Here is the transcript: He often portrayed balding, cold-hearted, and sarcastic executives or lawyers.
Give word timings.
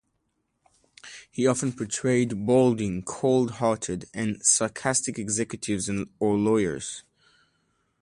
He 1.29 1.45
often 1.45 1.73
portrayed 1.73 2.47
balding, 2.47 3.03
cold-hearted, 3.03 4.05
and 4.15 4.43
sarcastic 4.43 5.19
executives 5.19 5.91
or 6.19 6.37
lawyers. 6.39 7.03